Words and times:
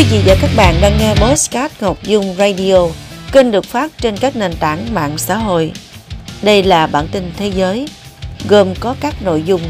Quý 0.00 0.06
vị 0.10 0.22
và 0.26 0.36
các 0.40 0.50
bạn 0.56 0.74
đang 0.80 0.98
nghe 0.98 1.14
Postcard 1.14 1.74
Ngọc 1.80 2.02
Dung 2.02 2.34
Radio, 2.38 2.86
kênh 3.32 3.50
được 3.50 3.64
phát 3.64 3.92
trên 3.98 4.16
các 4.16 4.36
nền 4.36 4.52
tảng 4.60 4.94
mạng 4.94 5.18
xã 5.18 5.36
hội. 5.36 5.72
Đây 6.42 6.62
là 6.62 6.86
bản 6.86 7.08
tin 7.12 7.32
thế 7.36 7.48
giới, 7.48 7.88
gồm 8.48 8.74
có 8.80 8.94
các 9.00 9.22
nội 9.22 9.42
dung. 9.46 9.60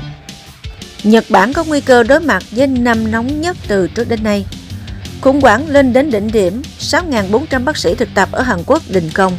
Nhật 1.04 1.24
Bản 1.28 1.52
có 1.52 1.64
nguy 1.64 1.80
cơ 1.80 2.02
đối 2.02 2.20
mặt 2.20 2.42
với 2.50 2.66
năm 2.66 3.10
nóng 3.10 3.40
nhất 3.40 3.56
từ 3.68 3.88
trước 3.88 4.08
đến 4.08 4.22
nay. 4.22 4.44
Khủng 5.20 5.40
hoảng 5.40 5.68
lên 5.68 5.92
đến 5.92 6.10
đỉnh 6.10 6.32
điểm, 6.32 6.62
6.400 6.80 7.64
bác 7.64 7.76
sĩ 7.76 7.94
thực 7.94 8.08
tập 8.14 8.28
ở 8.32 8.42
Hàn 8.42 8.58
Quốc 8.66 8.82
đình 8.88 9.10
công. 9.14 9.32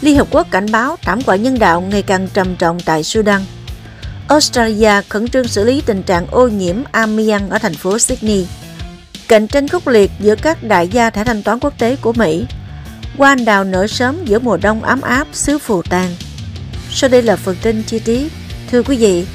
Liên 0.00 0.16
Hợp 0.16 0.28
Quốc 0.30 0.46
cảnh 0.50 0.72
báo 0.72 0.96
thảm 1.02 1.20
họa 1.26 1.36
nhân 1.36 1.58
đạo 1.58 1.80
ngày 1.80 2.02
càng 2.02 2.28
trầm 2.34 2.56
trọng 2.56 2.80
tại 2.80 3.02
Sudan. 3.04 3.40
Australia 4.28 5.02
khẩn 5.08 5.28
trương 5.28 5.48
xử 5.48 5.64
lý 5.64 5.82
tình 5.86 6.02
trạng 6.02 6.26
ô 6.30 6.48
nhiễm 6.48 6.76
amiang 6.92 7.50
ở 7.50 7.58
thành 7.58 7.74
phố 7.74 7.98
Sydney. 7.98 8.46
Cạnh 9.30 9.46
tranh 9.46 9.68
khốc 9.68 9.86
liệt 9.86 10.10
giữa 10.20 10.34
các 10.34 10.62
đại 10.62 10.88
gia 10.88 11.10
thẻ 11.10 11.24
thanh 11.24 11.42
toán 11.42 11.58
quốc 11.60 11.74
tế 11.78 11.96
của 11.96 12.12
Mỹ. 12.12 12.46
Hoa 13.16 13.32
anh 13.32 13.44
đào 13.44 13.64
nở 13.64 13.86
sớm 13.86 14.24
giữa 14.24 14.38
mùa 14.38 14.56
đông 14.56 14.82
ấm 14.82 15.00
áp 15.00 15.26
xứ 15.32 15.58
phù 15.58 15.82
tang. 15.82 16.16
Sau 16.90 17.10
đây 17.10 17.22
là 17.22 17.36
phần 17.36 17.56
tin 17.62 17.82
chi 17.82 17.98
tiết. 17.98 18.32
Thưa 18.70 18.82
quý 18.82 18.96
vị, 18.96 19.26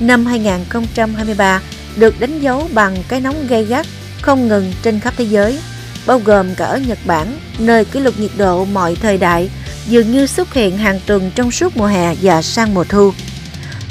năm 0.00 0.26
2023 0.26 1.60
được 1.96 2.20
đánh 2.20 2.40
dấu 2.40 2.68
bằng 2.74 2.96
cái 3.08 3.20
nóng 3.20 3.46
gay 3.48 3.64
gắt 3.64 3.86
không 4.22 4.48
ngừng 4.48 4.72
trên 4.82 5.00
khắp 5.00 5.14
thế 5.16 5.24
giới, 5.24 5.58
bao 6.06 6.18
gồm 6.18 6.54
cả 6.54 6.64
ở 6.64 6.78
Nhật 6.78 6.98
Bản, 7.06 7.38
nơi 7.58 7.84
kỷ 7.84 8.00
lục 8.00 8.14
nhiệt 8.18 8.30
độ 8.36 8.64
mọi 8.64 8.96
thời 9.02 9.18
đại 9.18 9.50
dường 9.86 10.12
như 10.12 10.26
xuất 10.26 10.54
hiện 10.54 10.78
hàng 10.78 11.00
tuần 11.06 11.30
trong 11.34 11.50
suốt 11.50 11.76
mùa 11.76 11.86
hè 11.86 12.14
và 12.22 12.42
sang 12.42 12.74
mùa 12.74 12.84
thu. 12.84 13.12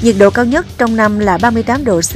Nhiệt 0.01 0.15
độ 0.19 0.29
cao 0.29 0.45
nhất 0.45 0.65
trong 0.77 0.95
năm 0.95 1.19
là 1.19 1.37
38 1.37 1.85
độ 1.85 2.01
C 2.01 2.15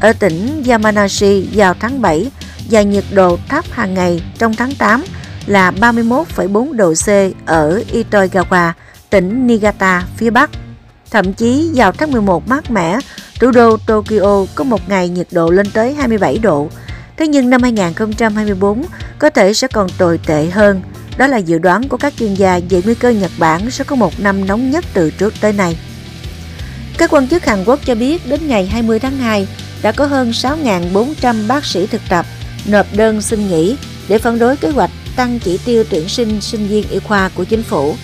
ở 0.00 0.12
tỉnh 0.12 0.62
Yamanashi 0.68 1.48
vào 1.52 1.74
tháng 1.80 2.02
7 2.02 2.30
và 2.70 2.82
nhiệt 2.82 3.04
độ 3.12 3.38
thấp 3.48 3.64
hàng 3.70 3.94
ngày 3.94 4.22
trong 4.38 4.54
tháng 4.54 4.74
8 4.74 5.04
là 5.46 5.70
31,4 5.70 6.72
độ 6.72 6.94
C 6.94 7.08
ở 7.46 7.82
Itoigawa, 7.92 8.72
tỉnh 9.10 9.46
Niigata 9.46 10.06
phía 10.16 10.30
Bắc. 10.30 10.50
Thậm 11.10 11.32
chí 11.32 11.70
vào 11.74 11.92
tháng 11.92 12.12
11 12.12 12.48
mát 12.48 12.70
mẻ, 12.70 12.98
thủ 13.40 13.50
đô 13.50 13.76
Tokyo 13.76 14.46
có 14.54 14.64
một 14.64 14.88
ngày 14.88 15.08
nhiệt 15.08 15.26
độ 15.32 15.50
lên 15.50 15.70
tới 15.70 15.94
27 15.94 16.38
độ. 16.38 16.68
Thế 17.16 17.28
nhưng 17.28 17.50
năm 17.50 17.62
2024 17.62 18.82
có 19.18 19.30
thể 19.30 19.54
sẽ 19.54 19.68
còn 19.68 19.88
tồi 19.98 20.20
tệ 20.26 20.46
hơn. 20.46 20.82
Đó 21.16 21.26
là 21.26 21.36
dự 21.36 21.58
đoán 21.58 21.88
của 21.88 21.96
các 21.96 22.12
chuyên 22.18 22.34
gia 22.34 22.60
về 22.70 22.82
nguy 22.84 22.94
cơ 22.94 23.10
Nhật 23.10 23.30
Bản 23.38 23.70
sẽ 23.70 23.84
có 23.84 23.96
một 23.96 24.20
năm 24.20 24.46
nóng 24.46 24.70
nhất 24.70 24.84
từ 24.94 25.10
trước 25.10 25.34
tới 25.40 25.52
nay. 25.52 25.78
Các 26.98 27.10
quan 27.10 27.28
chức 27.28 27.44
Hàn 27.44 27.64
Quốc 27.64 27.80
cho 27.84 27.94
biết 27.94 28.26
đến 28.28 28.48
ngày 28.48 28.66
20 28.66 28.98
tháng 28.98 29.16
2 29.16 29.48
đã 29.82 29.92
có 29.92 30.06
hơn 30.06 30.30
6.400 30.30 31.46
bác 31.46 31.64
sĩ 31.64 31.86
thực 31.86 32.00
tập 32.08 32.26
nộp 32.66 32.86
đơn 32.96 33.22
xin 33.22 33.48
nghỉ 33.48 33.76
để 34.08 34.18
phản 34.18 34.38
đối 34.38 34.56
kế 34.56 34.70
hoạch 34.70 34.90
tăng 35.16 35.38
chỉ 35.38 35.58
tiêu 35.64 35.84
tuyển 35.90 36.08
sinh 36.08 36.40
sinh 36.40 36.66
viên 36.66 36.88
y 36.88 36.98
khoa 36.98 37.30
của 37.34 37.44
chính 37.44 37.62
phủ. 37.62 37.94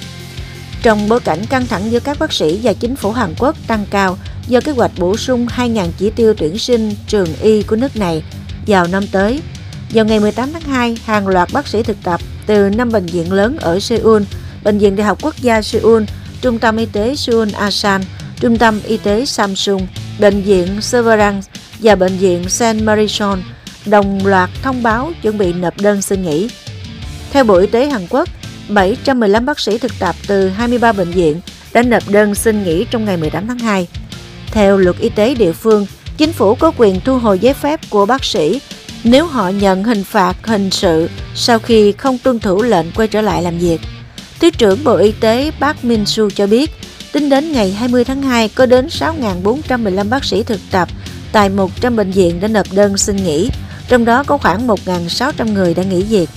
Trong 0.82 1.08
bối 1.08 1.20
cảnh 1.20 1.46
căng 1.46 1.66
thẳng 1.66 1.90
giữa 1.92 2.00
các 2.00 2.18
bác 2.18 2.32
sĩ 2.32 2.60
và 2.62 2.72
chính 2.72 2.96
phủ 2.96 3.12
Hàn 3.12 3.34
Quốc 3.38 3.56
tăng 3.66 3.86
cao 3.90 4.18
do 4.48 4.60
kế 4.60 4.72
hoạch 4.72 4.90
bổ 4.98 5.16
sung 5.16 5.46
2.000 5.46 5.88
chỉ 5.98 6.10
tiêu 6.10 6.34
tuyển 6.38 6.58
sinh 6.58 6.94
trường 7.06 7.28
y 7.42 7.62
của 7.62 7.76
nước 7.76 7.96
này 7.96 8.22
vào 8.66 8.86
năm 8.86 9.06
tới. 9.12 9.40
Vào 9.90 10.04
ngày 10.04 10.20
18 10.20 10.52
tháng 10.52 10.62
2, 10.62 10.96
hàng 11.04 11.28
loạt 11.28 11.48
bác 11.52 11.68
sĩ 11.68 11.82
thực 11.82 11.96
tập 12.02 12.20
từ 12.46 12.68
năm 12.68 12.92
bệnh 12.92 13.06
viện 13.06 13.32
lớn 13.32 13.56
ở 13.60 13.80
Seoul, 13.80 14.22
Bệnh 14.64 14.78
viện 14.78 14.96
Đại 14.96 15.06
học 15.06 15.18
Quốc 15.22 15.34
gia 15.36 15.62
Seoul, 15.62 16.02
Trung 16.40 16.58
tâm 16.58 16.76
Y 16.76 16.86
tế 16.86 17.16
Seoul 17.16 17.48
Asan, 17.52 18.02
Trung 18.40 18.58
tâm 18.58 18.80
Y 18.86 18.96
tế 18.96 19.24
Samsung, 19.26 19.86
Bệnh 20.18 20.42
viện 20.42 20.80
Severance 20.80 21.48
và 21.78 21.94
Bệnh 21.94 22.18
viện 22.18 22.48
Saint 22.48 22.82
Marison 22.82 23.42
đồng 23.86 24.26
loạt 24.26 24.50
thông 24.62 24.82
báo 24.82 25.12
chuẩn 25.22 25.38
bị 25.38 25.52
nộp 25.52 25.80
đơn 25.80 26.02
xin 26.02 26.22
nghỉ. 26.22 26.48
Theo 27.32 27.44
Bộ 27.44 27.54
Y 27.54 27.66
tế 27.66 27.86
Hàn 27.86 28.06
Quốc, 28.10 28.28
715 28.69 29.47
bác 29.47 29.60
sĩ 29.60 29.78
thực 29.78 29.92
tập 29.98 30.14
từ 30.26 30.48
23 30.48 30.92
bệnh 30.92 31.10
viện 31.10 31.41
đã 31.72 31.82
nộp 31.82 32.08
đơn 32.08 32.34
xin 32.34 32.64
nghỉ 32.64 32.84
trong 32.91 33.04
ngày 33.04 33.16
18 33.16 33.47
tháng 33.47 33.58
2. 33.58 33.86
Theo 34.53 34.76
luật 34.76 34.98
y 34.98 35.08
tế 35.08 35.34
địa 35.34 35.53
phương, 35.53 35.86
chính 36.16 36.32
phủ 36.32 36.54
có 36.54 36.72
quyền 36.76 37.00
thu 37.00 37.19
hồi 37.19 37.38
giấy 37.38 37.54
phép 37.54 37.80
của 37.91 38.06
bác 38.06 38.25
sĩ 38.25 38.60
nếu 39.04 39.26
họ 39.26 39.48
nhận 39.48 39.84
hình 39.84 40.04
phạt 40.04 40.47
hình 40.47 40.70
sự 40.70 41.08
sau 41.34 41.58
khi 41.58 41.92
không 41.92 42.19
tuân 42.19 42.38
thủ 42.38 42.62
lệnh 42.62 42.86
quay 42.92 43.08
trở 43.08 43.20
lại 43.20 43.42
làm 43.42 43.58
việc. 43.58 43.80
Thứ 44.41 44.50
trưởng 44.50 44.84
Bộ 44.84 44.97
Y 44.97 45.12
tế 45.12 45.50
Park 45.60 45.84
Min-su 45.84 46.30
cho 46.30 46.47
biết, 46.47 46.70
tính 47.12 47.28
đến 47.28 47.53
ngày 47.53 47.72
20 47.72 48.04
tháng 48.04 48.22
2 48.22 48.48
có 48.48 48.66
đến 48.66 48.86
6.415 48.86 50.08
bác 50.08 50.24
sĩ 50.24 50.42
thực 50.42 50.60
tập 50.70 50.88
tại 51.32 51.48
100 51.48 51.97
bệnh 51.97 52.10
viện 52.10 52.41
đã 52.41 52.48
nộp 52.48 52.66
đơn 52.72 52.97
xin 52.97 53.16
nghỉ, 53.16 53.50
trong 53.88 54.04
đó 54.04 54.25
có 54.26 54.38
khoảng 54.38 54.66
1.600 54.66 55.53
người 55.53 55.75
đã 55.75 55.82
nghỉ 55.82 56.03
việc. 56.03 56.31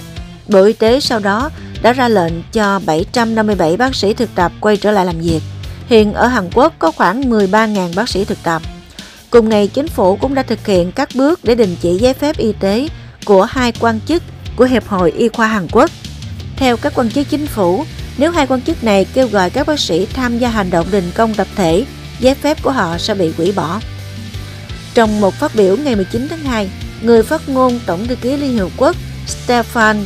Bộ 0.48 0.64
Y 0.64 0.74
tế 0.74 1.00
sau 1.00 1.20
đó 1.20 1.50
đã 1.82 1.94
ra 1.94 2.08
lệnh 2.08 2.34
cho 2.54 2.80
757 2.86 3.78
bác 3.78 3.96
sĩ 3.96 4.14
thực 4.14 4.36
tập 4.36 4.52
quay 4.60 4.78
trở 4.78 4.92
lại 4.92 5.06
làm 5.06 5.20
việc. 5.20 5.40
Hiện 5.88 6.14
ở 6.14 6.28
Hàn 6.28 6.50
Quốc 6.54 6.74
có 6.80 6.92
khoảng 6.92 7.22
13.000 7.22 7.96
bác 7.96 8.10
sĩ 8.10 8.26
thực 8.26 8.44
tập. 8.44 8.62
Cùng 9.30 9.50
ngày, 9.50 9.68
chính 9.68 9.88
phủ 9.88 10.16
cũng 10.16 10.36
đã 10.36 10.44
thực 10.44 10.68
hiện 10.68 10.92
các 10.92 11.10
bước 11.16 11.40
để 11.44 11.56
đình 11.56 11.76
chỉ 11.82 11.98
giấy 11.98 12.14
phép 12.14 12.38
y 12.38 12.54
tế 12.60 12.88
của 13.26 13.44
hai 13.44 13.72
quan 13.80 14.00
chức 14.08 14.24
của 14.56 14.66
Hiệp 14.66 14.88
hội 14.88 15.12
Y 15.12 15.28
khoa 15.28 15.48
Hàn 15.48 15.68
Quốc. 15.72 15.90
Theo 16.56 16.78
các 16.78 16.94
quan 16.96 17.12
chức 17.12 17.30
chính 17.30 17.48
phủ, 17.48 17.86
nếu 18.18 18.32
hai 18.32 18.48
quan 18.48 18.62
chức 18.62 18.84
này 18.84 19.06
kêu 19.14 19.28
gọi 19.28 19.50
các 19.50 19.68
bác 19.68 19.80
sĩ 19.80 20.06
tham 20.06 20.40
gia 20.40 20.50
hành 20.50 20.70
động 20.70 20.88
đình 20.92 21.12
công 21.16 21.34
tập 21.34 21.48
thể, 21.56 21.86
giấy 22.20 22.36
phép 22.36 22.64
của 22.64 22.72
họ 22.72 22.98
sẽ 22.98 23.14
bị 23.14 23.32
hủy 23.38 23.52
bỏ. 23.52 23.80
Trong 24.94 25.22
một 25.22 25.34
phát 25.34 25.56
biểu 25.56 25.78
ngày 25.78 25.96
19 25.96 26.28
tháng 26.30 26.40
2, 26.40 26.70
người 27.02 27.24
phát 27.24 27.50
ngôn 27.50 27.80
Tổng 27.86 28.08
thư 28.08 28.16
ký 28.16 28.38
Liên 28.38 28.58
Hợp 28.58 28.70
Quốc 28.78 28.96
Stefan 29.28 30.04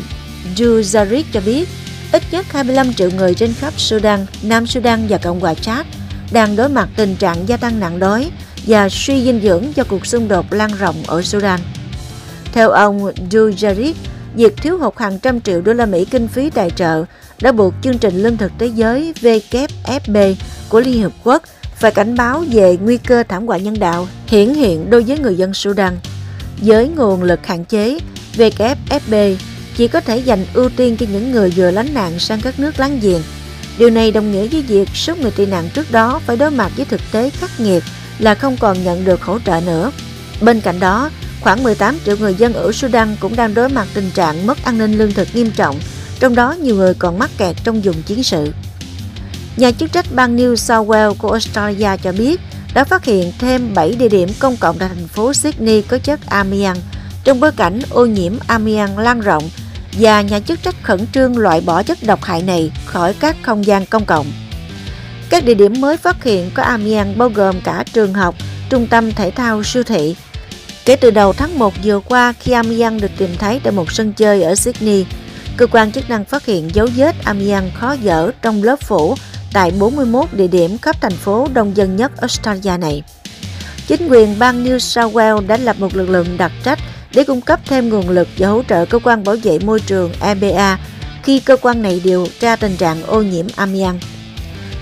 Dujarric 0.55 1.23
cho 1.31 1.41
biết 1.45 1.69
ít 2.11 2.23
nhất 2.31 2.45
25 2.49 2.93
triệu 2.93 3.09
người 3.11 3.35
trên 3.35 3.53
khắp 3.53 3.73
Sudan, 3.77 4.25
Nam 4.43 4.67
Sudan 4.67 5.07
và 5.09 5.17
Cộng 5.17 5.39
hòa 5.39 5.53
Chad 5.53 5.85
đang 6.31 6.55
đối 6.55 6.69
mặt 6.69 6.89
tình 6.95 7.15
trạng 7.15 7.47
gia 7.47 7.57
tăng 7.57 7.79
nạn 7.79 7.99
đói 7.99 8.31
và 8.67 8.89
suy 8.89 9.23
dinh 9.23 9.41
dưỡng 9.43 9.63
do 9.75 9.83
cuộc 9.83 10.05
xung 10.05 10.27
đột 10.27 10.53
lan 10.53 10.71
rộng 10.79 10.95
ở 11.07 11.21
Sudan. 11.21 11.59
Theo 12.53 12.69
ông 12.69 13.11
Dujarric, 13.29 13.93
việc 14.35 14.57
thiếu 14.57 14.77
hụt 14.77 14.97
hàng 14.97 15.19
trăm 15.19 15.41
triệu 15.41 15.61
đô 15.61 15.73
la 15.73 15.85
Mỹ 15.85 16.05
kinh 16.05 16.27
phí 16.27 16.49
tài 16.49 16.69
trợ 16.69 17.05
đã 17.41 17.51
buộc 17.51 17.73
chương 17.81 17.97
trình 17.97 18.23
lương 18.23 18.37
thực 18.37 18.51
thế 18.59 18.65
giới 18.65 19.13
WFP 19.21 20.35
của 20.69 20.79
Liên 20.79 21.01
Hợp 21.01 21.11
Quốc 21.23 21.43
phải 21.75 21.91
cảnh 21.91 22.15
báo 22.15 22.43
về 22.51 22.77
nguy 22.81 22.97
cơ 22.97 23.23
thảm 23.23 23.47
họa 23.47 23.57
nhân 23.57 23.79
đạo 23.79 24.07
hiển 24.27 24.53
hiện 24.53 24.89
đối 24.89 25.03
với 25.03 25.19
người 25.19 25.35
dân 25.35 25.53
Sudan. 25.53 25.97
Với 26.61 26.87
nguồn 26.87 27.23
lực 27.23 27.47
hạn 27.47 27.65
chế, 27.65 27.99
WFP 28.37 29.35
chỉ 29.75 29.87
có 29.87 29.99
thể 29.99 30.17
dành 30.17 30.45
ưu 30.53 30.69
tiên 30.69 30.97
cho 30.97 31.05
những 31.11 31.31
người 31.31 31.49
vừa 31.49 31.71
lánh 31.71 31.93
nạn 31.93 32.19
sang 32.19 32.41
các 32.41 32.59
nước 32.59 32.79
láng 32.79 32.99
giềng. 33.01 33.21
Điều 33.77 33.89
này 33.89 34.11
đồng 34.11 34.31
nghĩa 34.31 34.47
với 34.47 34.61
việc 34.61 34.89
số 34.93 35.15
người 35.15 35.31
tị 35.31 35.45
nạn 35.45 35.69
trước 35.73 35.91
đó 35.91 36.21
phải 36.25 36.37
đối 36.37 36.51
mặt 36.51 36.71
với 36.75 36.85
thực 36.85 37.01
tế 37.11 37.29
khắc 37.29 37.59
nghiệt 37.59 37.83
là 38.19 38.35
không 38.35 38.57
còn 38.57 38.83
nhận 38.83 39.05
được 39.05 39.21
hỗ 39.21 39.39
trợ 39.39 39.61
nữa. 39.65 39.91
Bên 40.41 40.61
cạnh 40.61 40.79
đó, 40.79 41.09
khoảng 41.41 41.63
18 41.63 41.97
triệu 42.05 42.17
người 42.17 42.33
dân 42.33 42.53
ở 42.53 42.71
Sudan 42.71 43.15
cũng 43.19 43.35
đang 43.35 43.53
đối 43.53 43.69
mặt 43.69 43.87
tình 43.93 44.11
trạng 44.11 44.47
mất 44.47 44.57
an 44.63 44.77
ninh 44.77 44.97
lương 44.97 45.11
thực 45.11 45.27
nghiêm 45.33 45.51
trọng, 45.51 45.79
trong 46.19 46.35
đó 46.35 46.51
nhiều 46.51 46.75
người 46.75 46.93
còn 46.93 47.19
mắc 47.19 47.29
kẹt 47.37 47.55
trong 47.63 47.81
vùng 47.81 48.01
chiến 48.01 48.23
sự. 48.23 48.51
Nhà 49.57 49.71
chức 49.71 49.91
trách 49.91 50.05
bang 50.11 50.37
New 50.37 50.55
South 50.55 50.89
Wales 50.89 51.13
của 51.13 51.31
Australia 51.31 51.97
cho 52.03 52.11
biết 52.11 52.41
đã 52.75 52.83
phát 52.83 53.05
hiện 53.05 53.31
thêm 53.39 53.73
7 53.73 53.95
địa 53.99 54.09
điểm 54.09 54.29
công 54.39 54.57
cộng 54.57 54.77
tại 54.77 54.89
thành 54.89 55.07
phố 55.07 55.33
Sydney 55.33 55.81
có 55.81 55.97
chất 55.97 56.19
amiang 56.25 56.77
trong 57.23 57.39
bối 57.39 57.51
cảnh 57.51 57.79
ô 57.89 58.05
nhiễm 58.05 58.33
amiang 58.47 58.97
lan 58.97 59.21
rộng 59.21 59.49
và 59.99 60.21
nhà 60.21 60.39
chức 60.39 60.63
trách 60.63 60.75
khẩn 60.83 61.07
trương 61.13 61.37
loại 61.37 61.61
bỏ 61.61 61.83
chất 61.83 61.97
độc 62.03 62.23
hại 62.23 62.41
này 62.41 62.71
khỏi 62.85 63.13
các 63.19 63.35
không 63.41 63.65
gian 63.65 63.85
công 63.85 64.05
cộng. 64.05 64.25
Các 65.29 65.45
địa 65.45 65.53
điểm 65.53 65.81
mới 65.81 65.97
phát 65.97 66.23
hiện 66.23 66.51
có 66.53 66.63
amiang 66.63 67.17
bao 67.17 67.29
gồm 67.29 67.61
cả 67.61 67.83
trường 67.93 68.13
học, 68.13 68.35
trung 68.69 68.87
tâm 68.87 69.11
thể 69.11 69.31
thao, 69.31 69.63
siêu 69.63 69.83
thị. 69.83 70.15
Kể 70.85 70.95
từ 70.95 71.11
đầu 71.11 71.33
tháng 71.33 71.59
1 71.59 71.73
vừa 71.83 71.99
qua 71.99 72.33
khi 72.39 72.51
amiang 72.51 73.01
được 73.01 73.11
tìm 73.17 73.29
thấy 73.39 73.61
tại 73.63 73.73
một 73.73 73.91
sân 73.91 74.13
chơi 74.13 74.43
ở 74.43 74.55
Sydney, 74.55 75.05
cơ 75.57 75.67
quan 75.67 75.91
chức 75.91 76.09
năng 76.09 76.25
phát 76.25 76.45
hiện 76.45 76.69
dấu 76.75 76.87
vết 76.95 77.15
amiang 77.23 77.71
khó 77.75 77.95
dỡ 78.03 78.31
trong 78.41 78.63
lớp 78.63 78.79
phủ 78.81 79.15
tại 79.55 79.71
41 79.79 80.33
địa 80.33 80.47
điểm 80.47 80.77
khắp 80.77 81.01
thành 81.01 81.11
phố 81.11 81.47
đông 81.53 81.77
dân 81.77 81.95
nhất 81.95 82.11
Australia 82.17 82.77
này. 82.77 83.03
Chính 83.87 84.07
quyền 84.07 84.39
bang 84.39 84.65
New 84.65 84.79
South 84.79 85.15
Wales 85.15 85.47
đã 85.47 85.57
lập 85.57 85.75
một 85.79 85.95
lực 85.95 86.09
lượng 86.09 86.37
đặc 86.37 86.51
trách 86.63 86.79
để 87.13 87.23
cung 87.23 87.41
cấp 87.41 87.59
thêm 87.65 87.89
nguồn 87.89 88.09
lực 88.09 88.27
và 88.37 88.47
hỗ 88.47 88.61
trợ 88.69 88.85
cơ 88.85 88.99
quan 88.99 89.23
bảo 89.23 89.35
vệ 89.43 89.59
môi 89.59 89.79
trường 89.79 90.11
EPA 90.21 90.79
khi 91.23 91.39
cơ 91.39 91.57
quan 91.57 91.81
này 91.81 92.01
điều 92.03 92.27
tra 92.39 92.55
tình 92.55 92.77
trạng 92.77 93.03
ô 93.03 93.21
nhiễm 93.21 93.45
amiang. 93.55 93.99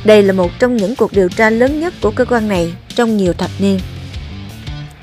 Đây 0.04 0.24
là 0.24 0.34
một 0.34 0.52
trong 0.60 0.78
những 0.78 0.96
cuộc 0.96 1.12
điều 1.12 1.30
tra 1.30 1.50
lớn 1.50 1.80
nhất 1.80 1.94
của 2.02 2.12
cơ 2.12 2.26
quan 2.26 2.48
này 2.48 2.74
trong 2.96 3.18
nhiều 3.18 3.34
thập 3.34 3.52
niên. 3.60 3.80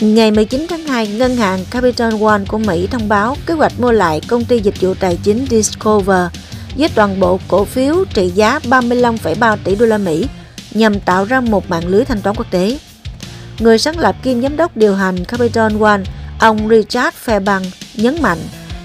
Ngày 0.01 0.31
19 0.31 0.67
tháng 0.69 0.87
2, 0.87 1.07
ngân 1.07 1.37
hàng 1.37 1.65
Capital 1.71 2.25
One 2.25 2.45
của 2.49 2.59
Mỹ 2.59 2.87
thông 2.91 3.09
báo 3.09 3.37
kế 3.47 3.55
hoạch 3.55 3.81
mua 3.81 3.93
lại 3.93 4.21
công 4.29 4.45
ty 4.45 4.61
dịch 4.61 4.81
vụ 4.81 4.95
tài 4.95 5.19
chính 5.23 5.47
Discover 5.51 6.27
với 6.77 6.89
toàn 6.95 7.21
bộ 7.21 7.41
cổ 7.49 7.65
phiếu 7.65 8.05
trị 8.15 8.31
giá 8.35 8.59
35,3 8.59 9.57
tỷ 9.65 9.77
đô 9.77 9.87
la 9.87 9.99
Mỹ 9.99 10.27
nhằm 10.73 11.01
tạo 11.01 11.25
ra 11.25 11.41
một 11.41 11.71
mạng 11.71 11.87
lưới 11.87 12.05
thanh 12.05 12.21
toán 12.21 12.37
quốc 12.37 12.51
tế. 12.51 12.79
Người 13.59 13.79
sáng 13.79 13.99
lập 13.99 14.17
kiêm 14.23 14.43
giám 14.43 14.57
đốc 14.57 14.77
điều 14.77 14.95
hành 14.95 15.25
Capital 15.25 15.83
One, 15.83 16.03
ông 16.39 16.69
Richard 16.69 17.17
Fairbank 17.27 17.65
nhấn 17.95 18.23
mạnh 18.23 18.39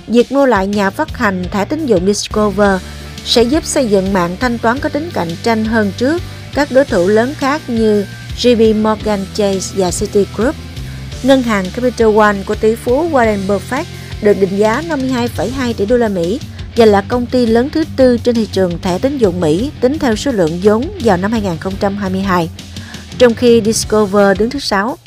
việc 0.07 0.31
mua 0.31 0.45
lại 0.45 0.67
nhà 0.67 0.89
phát 0.89 1.17
hành 1.17 1.43
thẻ 1.51 1.65
tín 1.65 1.85
dụng 1.85 2.05
Discover 2.05 2.81
sẽ 3.25 3.43
giúp 3.43 3.65
xây 3.65 3.87
dựng 3.87 4.13
mạng 4.13 4.37
thanh 4.39 4.57
toán 4.57 4.79
có 4.79 4.89
tính 4.89 5.09
cạnh 5.13 5.29
tranh 5.43 5.65
hơn 5.65 5.91
trước 5.97 6.21
các 6.53 6.71
đối 6.71 6.85
thủ 6.85 7.07
lớn 7.07 7.33
khác 7.37 7.61
như 7.67 8.05
JP 8.37 8.81
Morgan 8.81 9.25
Chase 9.33 9.75
và 9.75 9.91
Citigroup. 9.91 10.55
Ngân 11.23 11.43
hàng 11.43 11.65
Capital 11.75 12.17
One 12.17 12.35
của 12.45 12.55
tỷ 12.55 12.75
phú 12.75 13.09
Warren 13.11 13.47
Buffett 13.47 13.83
được 14.21 14.33
định 14.39 14.57
giá 14.57 14.83
52,2 14.89 15.73
tỷ 15.73 15.85
đô 15.85 15.97
la 15.97 16.07
Mỹ 16.07 16.39
và 16.75 16.85
là 16.85 17.01
công 17.01 17.25
ty 17.25 17.45
lớn 17.45 17.69
thứ 17.69 17.83
tư 17.97 18.17
trên 18.17 18.35
thị 18.35 18.47
trường 18.51 18.81
thẻ 18.81 18.99
tín 18.99 19.17
dụng 19.17 19.39
Mỹ 19.39 19.71
tính 19.81 19.99
theo 19.99 20.15
số 20.15 20.31
lượng 20.31 20.59
vốn 20.63 20.91
vào 21.03 21.17
năm 21.17 21.31
2022, 21.31 22.49
trong 23.17 23.33
khi 23.33 23.61
Discover 23.65 24.39
đứng 24.39 24.49
thứ 24.49 24.59
6. 24.59 24.97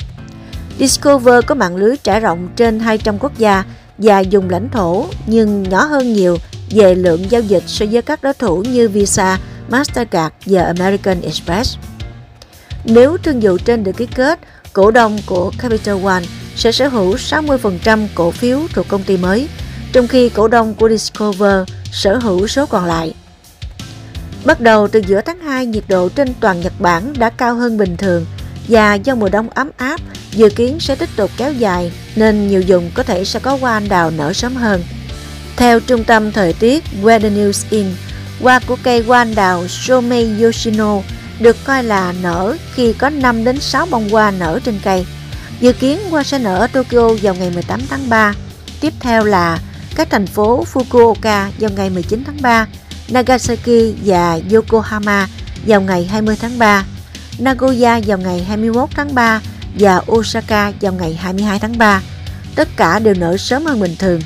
Discover 0.79 1.45
có 1.45 1.55
mạng 1.55 1.75
lưới 1.75 1.97
trải 1.97 2.19
rộng 2.19 2.49
trên 2.55 2.79
200 2.79 3.19
quốc 3.19 3.37
gia 3.37 3.63
và 3.97 4.19
dùng 4.19 4.49
lãnh 4.49 4.69
thổ 4.69 5.05
nhưng 5.27 5.63
nhỏ 5.63 5.83
hơn 5.83 6.13
nhiều 6.13 6.37
về 6.71 6.95
lượng 6.95 7.31
giao 7.31 7.41
dịch 7.41 7.63
so 7.67 7.85
với 7.91 8.01
các 8.01 8.23
đối 8.23 8.33
thủ 8.33 8.63
như 8.63 8.89
Visa, 8.89 9.39
Mastercard 9.69 10.35
và 10.45 10.63
American 10.63 11.21
Express. 11.21 11.77
Nếu 12.83 13.17
thương 13.17 13.39
vụ 13.39 13.57
trên 13.57 13.83
được 13.83 13.97
ký 13.97 14.05
kết, 14.15 14.39
cổ 14.73 14.91
đông 14.91 15.19
của 15.25 15.51
Capital 15.57 16.05
One 16.05 16.23
sẽ 16.55 16.71
sở 16.71 16.87
hữu 16.87 17.15
60% 17.15 18.07
cổ 18.15 18.31
phiếu 18.31 18.59
thuộc 18.73 18.87
công 18.87 19.03
ty 19.03 19.17
mới, 19.17 19.47
trong 19.93 20.07
khi 20.07 20.29
cổ 20.29 20.47
đông 20.47 20.73
của 20.73 20.89
Discover 20.89 21.63
sở 21.91 22.17
hữu 22.17 22.47
số 22.47 22.65
còn 22.65 22.85
lại. 22.85 23.13
Bắt 24.45 24.61
đầu 24.61 24.87
từ 24.87 25.01
giữa 25.07 25.21
tháng 25.21 25.39
2, 25.39 25.65
nhiệt 25.65 25.83
độ 25.87 26.09
trên 26.09 26.33
toàn 26.39 26.61
Nhật 26.61 26.73
Bản 26.79 27.13
đã 27.17 27.29
cao 27.29 27.55
hơn 27.55 27.77
bình 27.77 27.97
thường 27.97 28.25
và 28.67 28.93
do 28.93 29.15
mùa 29.15 29.29
đông 29.29 29.49
ấm 29.49 29.69
áp 29.77 30.01
dự 30.31 30.49
kiến 30.49 30.79
sẽ 30.79 30.95
tiếp 30.95 31.09
tục 31.15 31.31
kéo 31.37 31.53
dài 31.53 31.91
nên 32.15 32.47
nhiều 32.47 32.63
vùng 32.67 32.91
có 32.93 33.03
thể 33.03 33.25
sẽ 33.25 33.39
có 33.39 33.57
hoa 33.61 33.73
anh 33.73 33.89
đào 33.89 34.11
nở 34.11 34.33
sớm 34.33 34.55
hơn. 34.55 34.83
Theo 35.55 35.79
trung 35.79 36.03
tâm 36.03 36.31
thời 36.31 36.53
tiết 36.53 36.83
Weather 37.03 37.35
News 37.35 37.65
In, 37.69 37.85
hoa 38.41 38.59
của 38.67 38.77
cây 38.83 39.03
hoa 39.03 39.21
anh 39.21 39.35
đào 39.35 39.67
Somei 39.67 40.41
Yoshino 40.41 41.01
được 41.39 41.57
coi 41.63 41.83
là 41.83 42.13
nở 42.21 42.57
khi 42.73 42.93
có 42.93 43.09
5 43.09 43.43
đến 43.43 43.59
6 43.59 43.85
bông 43.85 44.09
hoa 44.09 44.31
nở 44.31 44.59
trên 44.63 44.79
cây. 44.83 45.05
Dự 45.59 45.73
kiến 45.73 45.99
hoa 46.09 46.23
sẽ 46.23 46.39
nở 46.39 46.59
ở 46.59 46.67
Tokyo 46.67 47.09
vào 47.21 47.35
ngày 47.35 47.51
18 47.53 47.81
tháng 47.89 48.09
3. 48.09 48.33
Tiếp 48.81 48.93
theo 48.99 49.23
là 49.23 49.59
các 49.99 50.09
thành 50.09 50.27
phố 50.27 50.65
Fukuoka 50.73 51.49
vào 51.59 51.71
ngày 51.75 51.89
19 51.89 52.23
tháng 52.25 52.41
3, 52.41 52.67
Nagasaki 53.09 53.95
và 54.05 54.39
Yokohama 54.51 55.27
vào 55.65 55.81
ngày 55.81 56.05
20 56.05 56.35
tháng 56.41 56.59
3, 56.59 56.85
Nagoya 57.39 57.99
vào 58.05 58.17
ngày 58.17 58.43
21 58.43 58.89
tháng 58.95 59.15
3 59.15 59.41
và 59.79 60.01
Osaka 60.11 60.71
vào 60.81 60.93
ngày 60.93 61.13
22 61.13 61.59
tháng 61.59 61.77
3. 61.77 62.01
Tất 62.55 62.67
cả 62.75 62.99
đều 62.99 63.13
nở 63.13 63.37
sớm 63.37 63.65
hơn 63.65 63.79
bình 63.79 63.95
thường. 63.99 64.21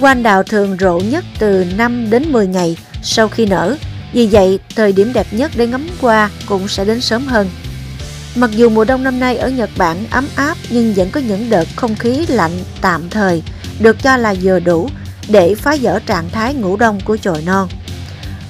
Quanh 0.00 0.22
đào 0.22 0.42
thường 0.42 0.76
rộ 0.80 0.98
nhất 0.98 1.24
từ 1.38 1.64
5 1.76 2.10
đến 2.10 2.32
10 2.32 2.46
ngày 2.46 2.76
sau 3.02 3.28
khi 3.28 3.46
nở, 3.46 3.76
vì 4.12 4.26
vậy 4.26 4.58
thời 4.76 4.92
điểm 4.92 5.12
đẹp 5.12 5.26
nhất 5.30 5.50
để 5.56 5.66
ngắm 5.66 5.88
hoa 6.00 6.30
cũng 6.46 6.68
sẽ 6.68 6.84
đến 6.84 7.00
sớm 7.00 7.26
hơn. 7.26 7.50
Mặc 8.34 8.50
dù 8.50 8.70
mùa 8.70 8.84
đông 8.84 9.02
năm 9.02 9.20
nay 9.20 9.36
ở 9.36 9.48
Nhật 9.48 9.70
Bản 9.76 9.96
ấm 10.10 10.26
áp 10.36 10.56
nhưng 10.70 10.94
vẫn 10.94 11.10
có 11.10 11.20
những 11.20 11.50
đợt 11.50 11.68
không 11.76 11.94
khí 11.94 12.26
lạnh 12.28 12.52
tạm 12.80 13.10
thời 13.10 13.42
được 13.80 14.02
cho 14.02 14.16
là 14.16 14.34
vừa 14.42 14.60
đủ 14.60 14.88
để 15.28 15.54
phá 15.54 15.76
vỡ 15.80 16.00
trạng 16.06 16.30
thái 16.30 16.54
ngủ 16.54 16.76
đông 16.76 17.00
của 17.04 17.16
chồi 17.16 17.42
non. 17.46 17.68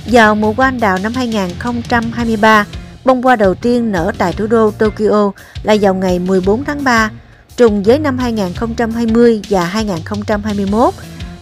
Vào 0.06 0.35
mùa 0.35 0.53
hoa 0.53 0.69
anh 0.69 0.81
đào 0.81 0.99
năm 0.99 1.12
2023, 1.15 2.67
bông 3.05 3.23
hoa 3.23 3.37
đầu 3.37 3.55
tiên 3.55 3.93
nở 3.93 4.12
tại 4.19 4.32
thủ 4.32 4.47
đô 4.47 4.71
Tokyo 4.71 5.32
là 5.62 5.76
vào 5.81 5.94
ngày 5.94 6.19
14 6.19 6.65
tháng 6.65 6.85
3, 6.85 7.11
trùng 7.56 7.82
với 7.82 7.99
năm 7.99 8.19
2020 8.19 9.41
và 9.50 9.65
2021 9.65 10.94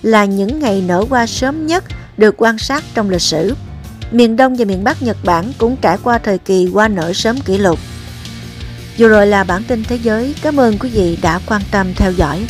là 0.03 0.25
những 0.25 0.59
ngày 0.59 0.85
nở 0.87 1.05
hoa 1.11 1.27
sớm 1.27 1.67
nhất 1.67 1.85
được 2.17 2.35
quan 2.39 2.59
sát 2.59 2.85
trong 2.95 3.11
lịch 3.11 3.23
sử. 3.23 3.55
Miền 4.13 4.37
Đông 4.37 4.57
và 4.57 4.65
miền 4.65 4.85
Bắc 4.85 5.03
Nhật 5.03 5.17
Bản 5.25 5.53
cũng 5.59 5.77
trải 5.77 5.97
qua 6.03 6.19
thời 6.19 6.39
kỳ 6.39 6.67
hoa 6.67 6.89
nở 6.89 7.13
sớm 7.13 7.41
kỷ 7.41 7.59
lục. 7.59 7.79
Vừa 8.99 9.09
rồi 9.09 9.27
là 9.27 9.45
bản 9.45 9.63
tin 9.65 9.85
thế 9.85 9.97
giới. 9.97 10.35
Cảm 10.43 10.61
ơn 10.61 10.79
quý 10.79 10.89
vị 10.89 11.19
đã 11.23 11.41
quan 11.47 11.63
tâm 11.71 11.95
theo 11.95 12.13
dõi. 12.13 12.47